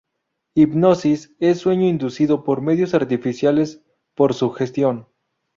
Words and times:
Hipnosis 0.55 1.35
es 1.39 1.59
sueño 1.59 1.85
inducido 1.87 2.43
por 2.43 2.61
medios 2.61 2.95
artificiales: 2.95 3.83
por 4.15 4.33
sugestión. 4.33 5.05